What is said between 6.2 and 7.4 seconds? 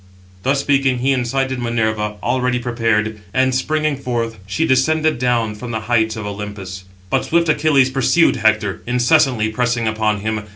Olympus. But